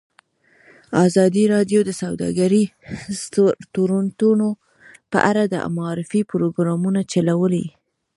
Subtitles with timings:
[1.05, 3.19] ازادي راډیو د سوداګریز
[3.73, 4.47] تړونونه
[5.11, 7.65] په اړه د معارفې پروګرامونه چلولي.